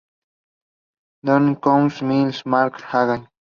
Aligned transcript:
Donkey 1.23 1.59
Kong: 1.61 1.87
Minis 2.01 2.43
March 2.47 2.81
Again. 2.91 3.27